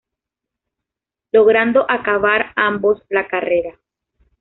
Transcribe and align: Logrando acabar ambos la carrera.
Logrando 1.31 1.85
acabar 1.87 2.53
ambos 2.55 3.03
la 3.09 3.27
carrera. 3.27 3.77